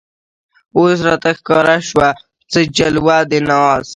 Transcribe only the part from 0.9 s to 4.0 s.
راته ښکاره شوه څه جلوه د ناز